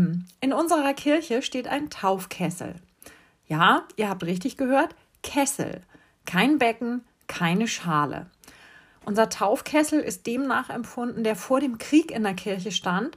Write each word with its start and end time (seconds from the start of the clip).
Lieben, 0.00 0.28
in 0.40 0.52
unserer 0.52 0.94
Kirche 0.94 1.42
steht 1.42 1.68
ein 1.68 1.90
Taufkessel. 1.90 2.74
Ja, 3.46 3.84
ihr 3.96 4.08
habt 4.08 4.24
richtig 4.24 4.56
gehört, 4.56 4.94
Kessel. 5.22 5.82
Kein 6.24 6.58
Becken, 6.58 7.02
keine 7.26 7.68
Schale. 7.68 8.26
Unser 9.04 9.28
Taufkessel 9.28 10.00
ist 10.00 10.26
dem 10.26 10.46
nachempfunden, 10.46 11.24
der 11.24 11.36
vor 11.36 11.60
dem 11.60 11.78
Krieg 11.78 12.10
in 12.10 12.22
der 12.22 12.34
Kirche 12.34 12.70
stand. 12.70 13.16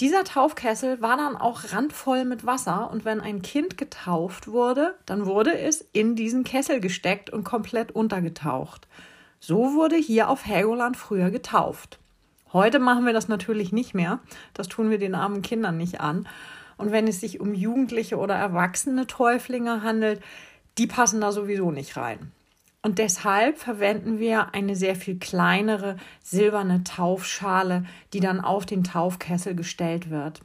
Dieser 0.00 0.24
Taufkessel 0.24 1.00
war 1.00 1.16
dann 1.16 1.36
auch 1.36 1.72
randvoll 1.72 2.24
mit 2.24 2.46
Wasser 2.46 2.90
und 2.90 3.04
wenn 3.04 3.20
ein 3.20 3.42
Kind 3.42 3.76
getauft 3.76 4.48
wurde, 4.48 4.96
dann 5.06 5.26
wurde 5.26 5.58
es 5.58 5.88
in 5.92 6.14
diesen 6.14 6.44
Kessel 6.44 6.80
gesteckt 6.80 7.30
und 7.30 7.44
komplett 7.44 7.92
untergetaucht. 7.92 8.86
So 9.40 9.74
wurde 9.74 9.96
hier 9.96 10.28
auf 10.28 10.46
Helgoland 10.46 10.96
früher 10.96 11.30
getauft. 11.30 11.98
Heute 12.52 12.78
machen 12.78 13.04
wir 13.04 13.12
das 13.12 13.28
natürlich 13.28 13.72
nicht 13.72 13.94
mehr. 13.94 14.20
Das 14.54 14.68
tun 14.68 14.90
wir 14.90 14.98
den 14.98 15.14
armen 15.14 15.42
Kindern 15.42 15.76
nicht 15.76 16.00
an. 16.00 16.28
Und 16.76 16.92
wenn 16.92 17.06
es 17.06 17.20
sich 17.20 17.40
um 17.40 17.54
Jugendliche 17.54 18.16
oder 18.16 18.34
erwachsene 18.34 19.06
Täuflinge 19.06 19.82
handelt, 19.82 20.22
die 20.78 20.86
passen 20.86 21.20
da 21.20 21.32
sowieso 21.32 21.70
nicht 21.70 21.96
rein. 21.96 22.32
Und 22.80 22.98
deshalb 22.98 23.58
verwenden 23.58 24.18
wir 24.18 24.54
eine 24.54 24.76
sehr 24.76 24.94
viel 24.94 25.18
kleinere 25.18 25.96
silberne 26.22 26.84
Taufschale, 26.84 27.84
die 28.12 28.20
dann 28.20 28.40
auf 28.40 28.64
den 28.64 28.84
Taufkessel 28.84 29.54
gestellt 29.54 30.10
wird. 30.10 30.40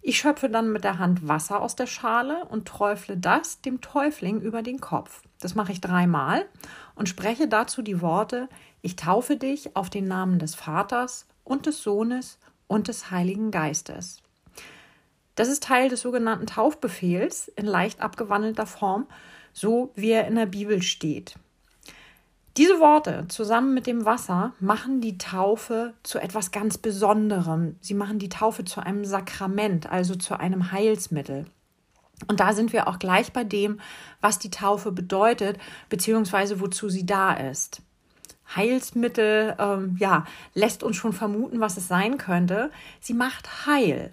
Ich 0.00 0.18
schöpfe 0.18 0.48
dann 0.48 0.72
mit 0.72 0.84
der 0.84 0.98
Hand 0.98 1.28
Wasser 1.28 1.60
aus 1.60 1.76
der 1.76 1.86
Schale 1.86 2.44
und 2.46 2.66
träufle 2.66 3.16
das 3.16 3.60
dem 3.60 3.80
Täufling 3.80 4.40
über 4.40 4.62
den 4.62 4.80
Kopf. 4.80 5.22
Das 5.40 5.54
mache 5.54 5.72
ich 5.72 5.80
dreimal 5.80 6.46
und 6.94 7.08
spreche 7.08 7.48
dazu 7.48 7.82
die 7.82 8.00
Worte: 8.00 8.48
Ich 8.82 8.96
taufe 8.96 9.36
dich 9.36 9.76
auf 9.76 9.90
den 9.90 10.08
Namen 10.08 10.38
des 10.38 10.54
Vaters 10.54 11.26
und 11.46 11.66
des 11.66 11.82
Sohnes 11.82 12.38
und 12.66 12.88
des 12.88 13.10
Heiligen 13.10 13.50
Geistes. 13.50 14.18
Das 15.36 15.48
ist 15.48 15.62
Teil 15.62 15.88
des 15.88 16.00
sogenannten 16.00 16.46
Taufbefehls 16.46 17.48
in 17.48 17.66
leicht 17.66 18.00
abgewandelter 18.00 18.66
Form, 18.66 19.06
so 19.52 19.92
wie 19.94 20.10
er 20.10 20.26
in 20.26 20.34
der 20.34 20.46
Bibel 20.46 20.82
steht. 20.82 21.36
Diese 22.56 22.80
Worte 22.80 23.26
zusammen 23.28 23.74
mit 23.74 23.86
dem 23.86 24.06
Wasser 24.06 24.54
machen 24.60 25.02
die 25.02 25.18
Taufe 25.18 25.92
zu 26.02 26.18
etwas 26.18 26.52
ganz 26.52 26.78
Besonderem. 26.78 27.76
Sie 27.82 27.92
machen 27.92 28.18
die 28.18 28.30
Taufe 28.30 28.64
zu 28.64 28.80
einem 28.80 29.04
Sakrament, 29.04 29.92
also 29.92 30.14
zu 30.14 30.40
einem 30.40 30.72
Heilsmittel. 30.72 31.44
Und 32.28 32.40
da 32.40 32.54
sind 32.54 32.72
wir 32.72 32.88
auch 32.88 32.98
gleich 32.98 33.34
bei 33.34 33.44
dem, 33.44 33.78
was 34.22 34.38
die 34.38 34.50
Taufe 34.50 34.90
bedeutet, 34.90 35.58
beziehungsweise 35.90 36.58
wozu 36.60 36.88
sie 36.88 37.04
da 37.04 37.34
ist. 37.34 37.82
Heilsmittel, 38.54 39.56
ähm, 39.58 39.96
ja, 39.98 40.24
lässt 40.54 40.82
uns 40.82 40.96
schon 40.96 41.12
vermuten, 41.12 41.60
was 41.60 41.76
es 41.76 41.88
sein 41.88 42.18
könnte. 42.18 42.70
Sie 43.00 43.14
macht 43.14 43.66
Heil. 43.66 44.12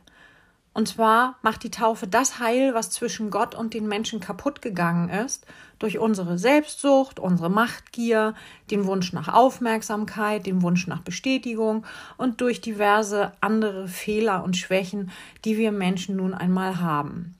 Und 0.73 0.87
zwar 0.87 1.37
macht 1.43 1.63
die 1.63 1.69
Taufe 1.69 2.07
das 2.07 2.39
Heil, 2.39 2.73
was 2.73 2.89
zwischen 2.89 3.29
Gott 3.29 3.53
und 3.53 3.75
den 3.75 3.87
Menschen 3.87 4.19
kaputt 4.19 4.61
gegangen 4.61 5.09
ist, 5.09 5.45
durch 5.77 5.99
unsere 5.99 6.39
Selbstsucht, 6.39 7.19
unsere 7.19 7.49
Machtgier, 7.49 8.33
den 8.71 8.85
Wunsch 8.85 9.13
nach 9.13 9.27
Aufmerksamkeit, 9.27 10.47
den 10.47 10.63
Wunsch 10.63 10.87
nach 10.87 11.01
Bestätigung 11.01 11.85
und 12.17 12.41
durch 12.41 12.59
diverse 12.59 13.33
andere 13.39 13.87
Fehler 13.87 14.43
und 14.43 14.57
Schwächen, 14.57 15.11
die 15.45 15.57
wir 15.57 15.71
Menschen 15.71 16.15
nun 16.15 16.33
einmal 16.33 16.79
haben. 16.79 17.35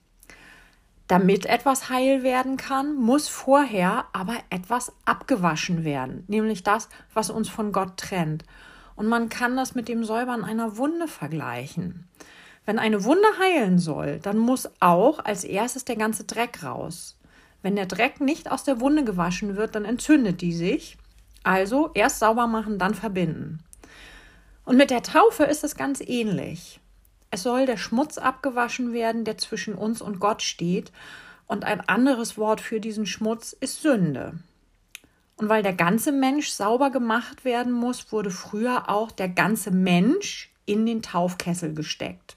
Damit 1.06 1.44
etwas 1.44 1.90
heil 1.90 2.22
werden 2.22 2.56
kann, 2.56 2.96
muss 2.96 3.28
vorher 3.28 4.06
aber 4.12 4.36
etwas 4.48 4.92
abgewaschen 5.04 5.84
werden, 5.84 6.24
nämlich 6.28 6.62
das, 6.62 6.88
was 7.12 7.28
uns 7.28 7.48
von 7.48 7.72
Gott 7.72 7.98
trennt. 7.98 8.44
Und 8.96 9.06
man 9.06 9.28
kann 9.28 9.56
das 9.56 9.74
mit 9.74 9.88
dem 9.88 10.04
Säubern 10.04 10.44
einer 10.44 10.78
Wunde 10.78 11.08
vergleichen. 11.08 12.08
Wenn 12.64 12.78
eine 12.78 13.04
Wunde 13.04 13.28
heilen 13.38 13.78
soll, 13.78 14.18
dann 14.20 14.38
muss 14.38 14.70
auch 14.80 15.22
als 15.22 15.44
erstes 15.44 15.84
der 15.84 15.96
ganze 15.96 16.24
Dreck 16.24 16.62
raus. 16.62 17.18
Wenn 17.60 17.76
der 17.76 17.86
Dreck 17.86 18.20
nicht 18.20 18.50
aus 18.50 18.64
der 18.64 18.80
Wunde 18.80 19.04
gewaschen 19.04 19.56
wird, 19.56 19.74
dann 19.74 19.84
entzündet 19.84 20.40
die 20.40 20.52
sich. 20.54 20.96
Also 21.42 21.90
erst 21.92 22.20
sauber 22.20 22.46
machen, 22.46 22.78
dann 22.78 22.94
verbinden. 22.94 23.58
Und 24.64 24.78
mit 24.78 24.90
der 24.90 25.02
Taufe 25.02 25.44
ist 25.44 25.64
es 25.64 25.76
ganz 25.76 26.00
ähnlich. 26.00 26.80
Es 27.34 27.42
soll 27.42 27.66
der 27.66 27.78
Schmutz 27.78 28.16
abgewaschen 28.16 28.92
werden, 28.92 29.24
der 29.24 29.36
zwischen 29.38 29.74
uns 29.74 30.00
und 30.00 30.20
Gott 30.20 30.40
steht. 30.40 30.92
Und 31.48 31.64
ein 31.64 31.80
anderes 31.80 32.38
Wort 32.38 32.60
für 32.60 32.78
diesen 32.78 33.06
Schmutz 33.06 33.56
ist 33.58 33.82
Sünde. 33.82 34.34
Und 35.34 35.48
weil 35.48 35.64
der 35.64 35.72
ganze 35.72 36.12
Mensch 36.12 36.50
sauber 36.50 36.90
gemacht 36.90 37.44
werden 37.44 37.72
muss, 37.72 38.12
wurde 38.12 38.30
früher 38.30 38.88
auch 38.88 39.10
der 39.10 39.28
ganze 39.28 39.72
Mensch 39.72 40.52
in 40.64 40.86
den 40.86 41.02
Taufkessel 41.02 41.74
gesteckt. 41.74 42.36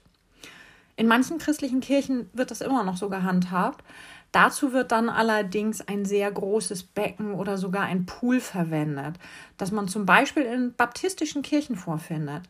In 0.96 1.06
manchen 1.06 1.38
christlichen 1.38 1.78
Kirchen 1.78 2.28
wird 2.32 2.50
das 2.50 2.60
immer 2.60 2.82
noch 2.82 2.96
so 2.96 3.08
gehandhabt. 3.08 3.84
Dazu 4.32 4.72
wird 4.72 4.90
dann 4.90 5.08
allerdings 5.08 5.80
ein 5.80 6.06
sehr 6.06 6.28
großes 6.28 6.82
Becken 6.82 7.34
oder 7.34 7.56
sogar 7.56 7.84
ein 7.84 8.04
Pool 8.04 8.40
verwendet, 8.40 9.14
das 9.58 9.70
man 9.70 9.86
zum 9.86 10.06
Beispiel 10.06 10.42
in 10.42 10.74
baptistischen 10.74 11.42
Kirchen 11.42 11.76
vorfindet. 11.76 12.42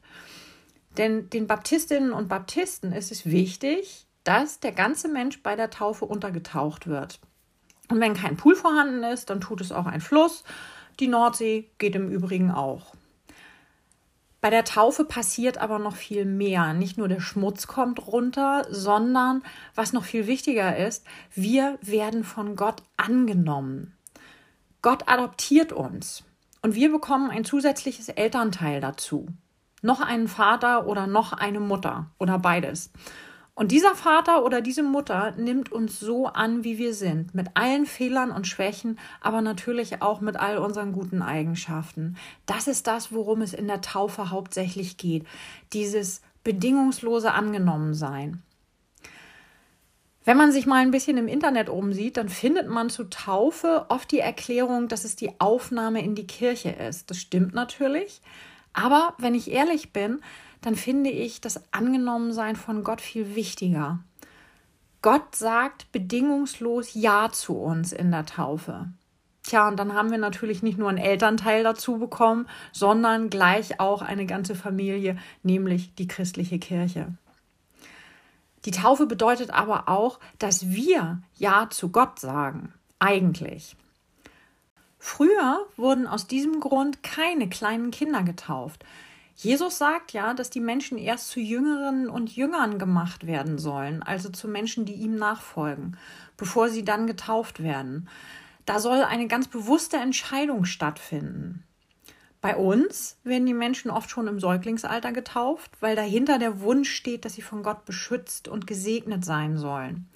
Denn 0.98 1.30
den 1.30 1.46
Baptistinnen 1.46 2.12
und 2.12 2.28
Baptisten 2.28 2.92
ist 2.92 3.12
es 3.12 3.24
wichtig, 3.24 4.06
dass 4.24 4.58
der 4.58 4.72
ganze 4.72 5.08
Mensch 5.08 5.42
bei 5.42 5.54
der 5.54 5.70
Taufe 5.70 6.04
untergetaucht 6.04 6.88
wird. 6.88 7.20
Und 7.88 8.00
wenn 8.00 8.14
kein 8.14 8.36
Pool 8.36 8.56
vorhanden 8.56 9.04
ist, 9.04 9.30
dann 9.30 9.40
tut 9.40 9.60
es 9.60 9.72
auch 9.72 9.86
ein 9.86 10.00
Fluss. 10.00 10.44
Die 11.00 11.08
Nordsee 11.08 11.70
geht 11.78 11.94
im 11.94 12.10
Übrigen 12.10 12.50
auch. 12.50 12.92
Bei 14.40 14.50
der 14.50 14.64
Taufe 14.64 15.04
passiert 15.04 15.58
aber 15.58 15.78
noch 15.78 15.96
viel 15.96 16.24
mehr. 16.24 16.74
Nicht 16.74 16.98
nur 16.98 17.08
der 17.08 17.20
Schmutz 17.20 17.66
kommt 17.66 18.06
runter, 18.06 18.66
sondern 18.70 19.42
was 19.74 19.92
noch 19.92 20.04
viel 20.04 20.26
wichtiger 20.26 20.76
ist, 20.76 21.04
wir 21.34 21.78
werden 21.80 22.24
von 22.24 22.54
Gott 22.56 22.82
angenommen. 22.96 23.96
Gott 24.82 25.08
adoptiert 25.08 25.72
uns 25.72 26.24
und 26.62 26.74
wir 26.74 26.92
bekommen 26.92 27.30
ein 27.30 27.44
zusätzliches 27.44 28.08
Elternteil 28.10 28.80
dazu 28.80 29.28
noch 29.82 30.00
einen 30.00 30.28
Vater 30.28 30.86
oder 30.86 31.06
noch 31.06 31.32
eine 31.32 31.60
Mutter 31.60 32.06
oder 32.18 32.38
beides. 32.38 32.90
Und 33.58 33.72
dieser 33.72 33.96
Vater 33.96 34.44
oder 34.44 34.60
diese 34.60 34.84
Mutter 34.84 35.32
nimmt 35.32 35.72
uns 35.72 35.98
so 35.98 36.26
an, 36.26 36.62
wie 36.62 36.78
wir 36.78 36.94
sind, 36.94 37.34
mit 37.34 37.48
allen 37.54 37.86
Fehlern 37.86 38.30
und 38.30 38.46
Schwächen, 38.46 39.00
aber 39.20 39.40
natürlich 39.42 40.00
auch 40.00 40.20
mit 40.20 40.36
all 40.36 40.58
unseren 40.58 40.92
guten 40.92 41.22
Eigenschaften. 41.22 42.16
Das 42.46 42.68
ist 42.68 42.86
das, 42.86 43.12
worum 43.12 43.42
es 43.42 43.54
in 43.54 43.66
der 43.66 43.80
Taufe 43.80 44.30
hauptsächlich 44.30 44.96
geht. 44.96 45.26
Dieses 45.72 46.22
bedingungslose 46.44 47.32
Angenommensein. 47.32 48.44
Wenn 50.24 50.36
man 50.36 50.52
sich 50.52 50.66
mal 50.66 50.82
ein 50.82 50.92
bisschen 50.92 51.16
im 51.16 51.26
Internet 51.26 51.68
umsieht, 51.68 52.16
dann 52.16 52.28
findet 52.28 52.68
man 52.68 52.90
zu 52.90 53.10
Taufe 53.10 53.86
oft 53.88 54.12
die 54.12 54.20
Erklärung, 54.20 54.86
dass 54.86 55.04
es 55.04 55.16
die 55.16 55.40
Aufnahme 55.40 56.00
in 56.04 56.14
die 56.14 56.26
Kirche 56.28 56.70
ist. 56.70 57.10
Das 57.10 57.18
stimmt 57.18 57.54
natürlich. 57.54 58.20
Aber 58.78 59.14
wenn 59.18 59.34
ich 59.34 59.50
ehrlich 59.50 59.92
bin, 59.92 60.20
dann 60.60 60.76
finde 60.76 61.10
ich 61.10 61.40
das 61.40 61.60
Angenommensein 61.72 62.54
von 62.54 62.84
Gott 62.84 63.00
viel 63.00 63.34
wichtiger. 63.34 63.98
Gott 65.02 65.34
sagt 65.34 65.90
bedingungslos 65.90 66.94
Ja 66.94 67.28
zu 67.32 67.56
uns 67.56 67.92
in 67.92 68.12
der 68.12 68.24
Taufe. 68.24 68.86
Tja, 69.42 69.66
und 69.66 69.78
dann 69.80 69.94
haben 69.94 70.12
wir 70.12 70.18
natürlich 70.18 70.62
nicht 70.62 70.78
nur 70.78 70.90
einen 70.90 70.98
Elternteil 70.98 71.64
dazu 71.64 71.98
bekommen, 71.98 72.46
sondern 72.70 73.30
gleich 73.30 73.80
auch 73.80 74.00
eine 74.00 74.26
ganze 74.26 74.54
Familie, 74.54 75.16
nämlich 75.42 75.96
die 75.96 76.06
christliche 76.06 76.60
Kirche. 76.60 77.14
Die 78.64 78.70
Taufe 78.70 79.06
bedeutet 79.06 79.50
aber 79.50 79.88
auch, 79.88 80.20
dass 80.38 80.68
wir 80.68 81.20
Ja 81.34 81.66
zu 81.68 81.90
Gott 81.90 82.20
sagen. 82.20 82.74
Eigentlich. 83.00 83.76
Früher 84.98 85.66
wurden 85.76 86.06
aus 86.06 86.26
diesem 86.26 86.60
Grund 86.60 87.02
keine 87.02 87.48
kleinen 87.48 87.90
Kinder 87.90 88.22
getauft. 88.22 88.84
Jesus 89.36 89.78
sagt 89.78 90.12
ja, 90.12 90.34
dass 90.34 90.50
die 90.50 90.60
Menschen 90.60 90.98
erst 90.98 91.28
zu 91.28 91.38
Jüngerinnen 91.38 92.10
und 92.10 92.34
Jüngern 92.34 92.80
gemacht 92.80 93.26
werden 93.26 93.58
sollen, 93.58 94.02
also 94.02 94.30
zu 94.30 94.48
Menschen, 94.48 94.84
die 94.84 94.94
ihm 94.94 95.14
nachfolgen, 95.14 95.96
bevor 96.36 96.68
sie 96.68 96.84
dann 96.84 97.06
getauft 97.06 97.62
werden. 97.62 98.08
Da 98.66 98.80
soll 98.80 99.04
eine 99.04 99.28
ganz 99.28 99.46
bewusste 99.46 99.96
Entscheidung 99.96 100.64
stattfinden. 100.64 101.62
Bei 102.40 102.56
uns 102.56 103.16
werden 103.22 103.46
die 103.46 103.54
Menschen 103.54 103.90
oft 103.90 104.10
schon 104.10 104.26
im 104.26 104.40
Säuglingsalter 104.40 105.12
getauft, 105.12 105.70
weil 105.80 105.96
dahinter 105.96 106.38
der 106.38 106.60
Wunsch 106.60 106.90
steht, 106.90 107.24
dass 107.24 107.34
sie 107.34 107.42
von 107.42 107.62
Gott 107.62 107.84
beschützt 107.84 108.48
und 108.48 108.66
gesegnet 108.66 109.24
sein 109.24 109.56
sollen. 109.56 110.08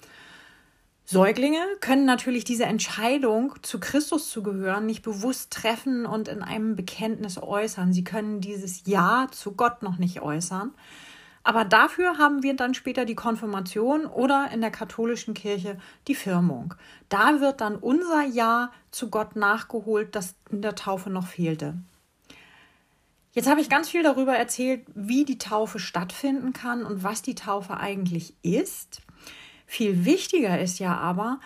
Säuglinge 1.05 1.59
können 1.81 2.05
natürlich 2.05 2.45
diese 2.45 2.63
Entscheidung, 2.63 3.55
zu 3.61 3.79
Christus 3.79 4.29
zu 4.29 4.41
gehören, 4.41 4.85
nicht 4.85 5.01
bewusst 5.01 5.51
treffen 5.51 6.05
und 6.05 6.29
in 6.29 6.41
einem 6.41 6.75
Bekenntnis 6.75 7.37
äußern. 7.37 7.91
Sie 7.91 8.05
können 8.05 8.39
dieses 8.39 8.83
Ja 8.85 9.27
zu 9.31 9.51
Gott 9.51 9.83
noch 9.83 9.97
nicht 9.97 10.21
äußern. 10.21 10.71
Aber 11.43 11.65
dafür 11.65 12.17
haben 12.17 12.41
wir 12.41 12.55
dann 12.55 12.73
später 12.73 13.03
die 13.03 13.15
Konfirmation 13.15 14.05
oder 14.05 14.49
in 14.53 14.61
der 14.61 14.71
katholischen 14.71 15.33
Kirche 15.33 15.77
die 16.07 16.15
Firmung. 16.15 16.73
Da 17.09 17.41
wird 17.41 17.59
dann 17.59 17.75
unser 17.75 18.23
Ja 18.23 18.71
zu 18.91 19.09
Gott 19.09 19.35
nachgeholt, 19.35 20.15
das 20.15 20.35
in 20.49 20.61
der 20.61 20.75
Taufe 20.75 21.09
noch 21.09 21.27
fehlte. 21.27 21.75
Jetzt 23.33 23.49
habe 23.49 23.59
ich 23.59 23.69
ganz 23.69 23.89
viel 23.89 24.03
darüber 24.03 24.35
erzählt, 24.37 24.85
wie 24.95 25.25
die 25.25 25.39
Taufe 25.39 25.79
stattfinden 25.79 26.53
kann 26.53 26.85
und 26.85 27.03
was 27.03 27.23
die 27.23 27.35
Taufe 27.35 27.75
eigentlich 27.75 28.35
ist. 28.41 29.01
Viel 29.73 30.05
wichtiger 30.05 30.61
ist 30.61 30.77
ja 30.77 30.95
aber, 30.97 31.39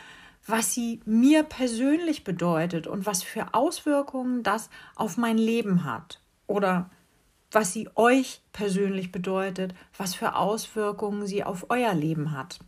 was 0.46 0.74
sie 0.74 1.00
mir 1.06 1.44
persönlich 1.44 2.26
bedeutet 2.26 2.86
und 2.86 3.06
was 3.06 3.24
für 3.24 3.54
Auswirkungen 3.54 4.44
das 4.44 4.70
auf 4.98 5.16
mein 5.16 5.38
Leben 5.38 5.86
hat 5.86 6.20
oder 6.46 6.90
was 7.52 7.72
sie 7.72 7.88
euch 7.96 8.42
persönlich 8.52 9.14
bedeutet, 9.14 9.74
was 9.96 10.14
für 10.14 10.36
Auswirkungen 10.36 11.26
sie 11.26 11.46
auf 11.46 11.68
euer 11.70 11.94
Leben 11.94 12.34
hat. 12.34 12.60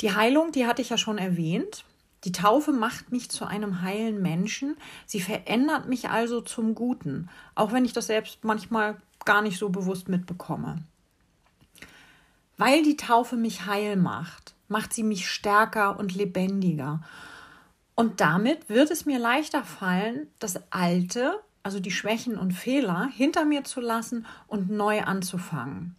Die 0.00 0.14
Heilung, 0.14 0.52
die 0.52 0.66
hatte 0.66 0.80
ich 0.80 0.88
ja 0.88 0.96
schon 0.96 1.18
erwähnt. 1.18 1.84
Die 2.24 2.32
Taufe 2.32 2.72
macht 2.72 3.12
mich 3.12 3.28
zu 3.28 3.44
einem 3.44 3.82
heilen 3.82 4.22
Menschen. 4.22 4.74
Sie 5.04 5.20
verändert 5.20 5.86
mich 5.86 6.08
also 6.08 6.40
zum 6.40 6.74
Guten, 6.74 7.28
auch 7.54 7.72
wenn 7.72 7.84
ich 7.84 7.92
das 7.92 8.06
selbst 8.06 8.42
manchmal 8.42 8.96
gar 9.26 9.42
nicht 9.42 9.58
so 9.58 9.68
bewusst 9.68 10.08
mitbekomme. 10.08 10.82
Weil 12.56 12.82
die 12.82 12.96
Taufe 12.96 13.36
mich 13.36 13.66
heil 13.66 13.96
macht, 13.96 14.54
macht 14.68 14.92
sie 14.92 15.02
mich 15.02 15.28
stärker 15.28 15.98
und 15.98 16.14
lebendiger. 16.14 17.00
Und 17.94 18.20
damit 18.20 18.68
wird 18.68 18.90
es 18.90 19.06
mir 19.06 19.18
leichter 19.18 19.64
fallen, 19.64 20.28
das 20.38 20.60
Alte, 20.70 21.40
also 21.62 21.80
die 21.80 21.90
Schwächen 21.90 22.38
und 22.38 22.52
Fehler, 22.52 23.08
hinter 23.12 23.44
mir 23.44 23.64
zu 23.64 23.80
lassen 23.80 24.26
und 24.46 24.70
neu 24.70 25.02
anzufangen. 25.02 25.96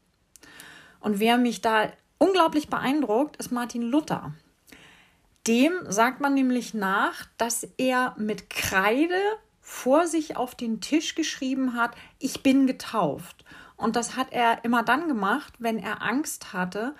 Und 1.01 1.19
wer 1.19 1.37
mich 1.37 1.61
da 1.61 1.91
unglaublich 2.17 2.69
beeindruckt, 2.69 3.37
ist 3.37 3.51
Martin 3.51 3.81
Luther. 3.81 4.33
Dem 5.47 5.73
sagt 5.87 6.21
man 6.21 6.33
nämlich 6.33 6.73
nach, 6.73 7.25
dass 7.37 7.67
er 7.77 8.15
mit 8.17 8.49
Kreide 8.49 9.19
vor 9.61 10.07
sich 10.07 10.35
auf 10.37 10.55
den 10.55 10.81
Tisch 10.81 11.15
geschrieben 11.15 11.75
hat, 11.75 11.91
ich 12.19 12.43
bin 12.43 12.67
getauft. 12.67 13.45
Und 13.77 13.95
das 13.95 14.15
hat 14.15 14.31
er 14.31 14.63
immer 14.65 14.83
dann 14.83 15.07
gemacht, 15.07 15.53
wenn 15.59 15.79
er 15.79 16.01
Angst 16.01 16.53
hatte 16.53 16.95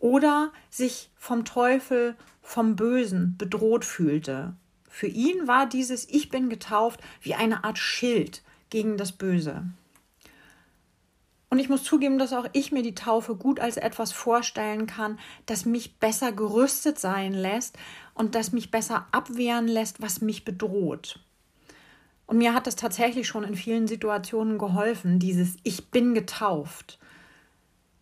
oder 0.00 0.52
sich 0.68 1.10
vom 1.14 1.44
Teufel, 1.44 2.16
vom 2.42 2.74
Bösen 2.74 3.36
bedroht 3.38 3.84
fühlte. 3.84 4.54
Für 4.88 5.06
ihn 5.06 5.46
war 5.46 5.66
dieses 5.66 6.08
Ich 6.08 6.30
bin 6.30 6.50
getauft 6.50 7.00
wie 7.22 7.34
eine 7.34 7.62
Art 7.62 7.78
Schild 7.78 8.42
gegen 8.70 8.96
das 8.96 9.12
Böse. 9.12 9.64
Und 11.48 11.58
ich 11.58 11.68
muss 11.68 11.82
zugeben, 11.82 12.18
dass 12.18 12.32
auch 12.32 12.46
ich 12.52 12.70
mir 12.70 12.82
die 12.82 12.94
Taufe 12.94 13.34
gut 13.34 13.58
als 13.58 13.76
etwas 13.76 14.12
vorstellen 14.12 14.86
kann, 14.86 15.18
das 15.46 15.64
mich 15.64 15.98
besser 15.98 16.32
gerüstet 16.32 16.98
sein 16.98 17.32
lässt 17.32 17.76
und 18.14 18.36
das 18.36 18.52
mich 18.52 18.70
besser 18.70 19.06
abwehren 19.10 19.66
lässt, 19.66 20.00
was 20.00 20.20
mich 20.20 20.44
bedroht. 20.44 21.18
Und 22.26 22.38
mir 22.38 22.54
hat 22.54 22.68
das 22.68 22.76
tatsächlich 22.76 23.26
schon 23.26 23.42
in 23.42 23.56
vielen 23.56 23.88
Situationen 23.88 24.58
geholfen, 24.58 25.18
dieses 25.18 25.56
Ich 25.64 25.90
bin 25.90 26.14
getauft. 26.14 27.00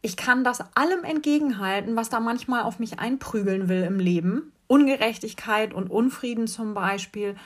Ich 0.00 0.16
kann 0.16 0.44
das 0.44 0.60
allem 0.76 1.04
entgegenhalten, 1.04 1.96
was 1.96 2.08
da 2.08 2.20
manchmal 2.20 2.62
auf 2.62 2.78
mich 2.78 2.98
einprügeln 2.98 3.68
will 3.68 3.82
im 3.82 3.98
Leben. 3.98 4.52
Ungerechtigkeit 4.66 5.72
und 5.74 5.90
Unfrieden 5.90 6.46
zum 6.46 6.74
Beispiel, 6.74 7.36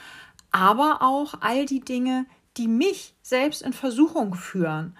aber 0.50 0.98
auch 1.00 1.34
all 1.40 1.66
die 1.66 1.80
Dinge, 1.80 2.26
die 2.56 2.68
mich 2.68 3.14
selbst 3.22 3.62
in 3.62 3.72
Versuchung 3.72 4.34
führen 4.34 4.94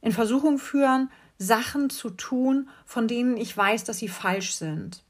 in 0.00 0.12
Versuchung 0.12 0.58
führen, 0.58 1.10
Sachen 1.38 1.90
zu 1.90 2.10
tun, 2.10 2.68
von 2.84 3.08
denen 3.08 3.36
ich 3.36 3.56
weiß, 3.56 3.84
dass 3.84 3.98
sie 3.98 4.08
falsch 4.08 4.54
sind. 4.54 5.02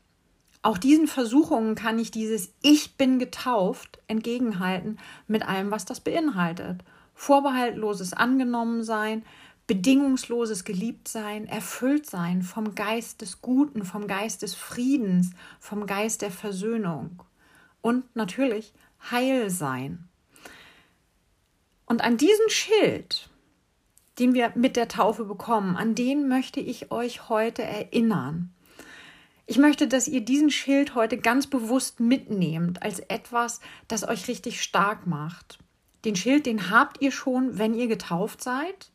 Auch 0.63 0.77
diesen 0.77 1.07
Versuchungen 1.07 1.75
kann 1.75 1.99
ich 1.99 2.11
dieses 2.11 2.53
Ich 2.63 2.97
bin 2.97 3.19
getauft 3.19 4.01
entgegenhalten 4.09 4.99
mit 5.27 5.47
allem, 5.47 5.71
was 5.71 5.85
das 5.85 6.01
beinhaltet. 6.01 6.83
Vorbehaltloses 7.15 8.13
Angenommensein, 8.13 9.25
bedingungsloses 9.69 10.65
Geliebtsein, 10.65 11.47
Erfülltsein 11.47 12.43
vom 12.43 12.75
Geist 12.75 13.21
des 13.21 13.43
Guten, 13.43 13.85
vom 13.85 14.09
Geist 14.09 14.43
des 14.43 14.55
Friedens, 14.55 15.31
vom 15.61 15.87
Geist 15.87 16.23
der 16.23 16.33
Versöhnung 16.33 17.23
und 17.83 18.17
natürlich 18.17 18.73
Heilsein. 19.11 20.09
Und 21.85 22.03
an 22.03 22.17
diesen 22.17 22.49
Schild, 22.49 23.29
den 24.19 24.35
wir 24.35 24.53
mit 24.55 24.75
der 24.75 24.89
Taufe 24.89 25.27
bekommen, 25.27 25.77
an 25.77 25.95
den 25.95 26.29
möchte 26.29 26.61
ich 26.61 26.91
euch 26.91 27.29
heute 27.29 27.63
erinnern. 27.63 28.51
Ich 29.47 29.59
möchte, 29.59 29.87
dass 29.87 30.09
ihr 30.09 30.23
diesen 30.23 30.51
Schild 30.51 30.95
heute 30.95 31.19
ganz 31.19 31.47
bewusst 31.47 32.01
mitnehmt 32.01 32.83
als 32.83 33.01
etwas, 33.01 33.61
das 33.87 34.07
euch 34.09 34.29
richtig 34.29 34.63
stark 34.63 35.07
macht. 35.07 35.59
Den 36.07 36.17
Schild, 36.17 36.47
den 36.47 36.71
habt 36.71 37.03
ihr 37.03 37.13
schon, 37.13 37.59
wenn 37.59 37.75
ihr 37.75 37.87
getauft 37.87 38.43
seid. 38.43 38.91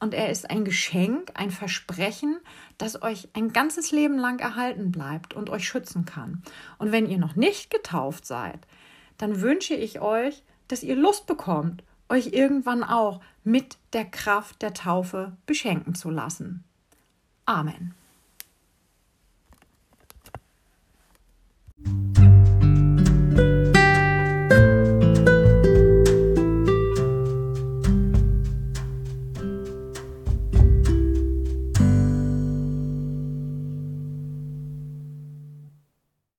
Und 0.00 0.14
er 0.14 0.30
ist 0.30 0.48
ein 0.48 0.64
Geschenk, 0.64 1.32
ein 1.34 1.50
Versprechen, 1.50 2.38
das 2.78 3.02
euch 3.02 3.28
ein 3.32 3.52
ganzes 3.52 3.90
Leben 3.90 4.16
lang 4.16 4.38
erhalten 4.38 4.92
bleibt 4.92 5.34
und 5.34 5.50
euch 5.50 5.66
schützen 5.66 6.04
kann. 6.04 6.42
Und 6.78 6.92
wenn 6.92 7.08
ihr 7.08 7.18
noch 7.18 7.34
nicht 7.34 7.70
getauft 7.70 8.24
seid, 8.24 8.60
dann 9.16 9.40
wünsche 9.40 9.74
ich 9.74 10.00
euch, 10.00 10.44
dass 10.68 10.82
ihr 10.82 10.94
Lust 10.94 11.26
bekommt 11.26 11.82
euch 12.08 12.28
irgendwann 12.28 12.82
auch 12.82 13.20
mit 13.44 13.78
der 13.92 14.04
Kraft 14.04 14.62
der 14.62 14.74
Taufe 14.74 15.36
beschenken 15.46 15.94
zu 15.94 16.10
lassen. 16.10 16.64
Amen. 17.44 17.94